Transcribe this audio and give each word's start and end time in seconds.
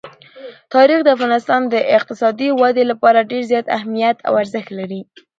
تاریخ 0.73 0.99
د 1.03 1.07
افغانستان 1.15 1.61
د 1.67 1.75
اقتصادي 1.97 2.49
ودې 2.61 2.83
لپاره 2.91 3.27
ډېر 3.31 3.43
زیات 3.51 3.67
اهمیت 3.77 4.17
او 4.27 4.33
ارزښت 4.41 4.69
لري. 4.79 5.01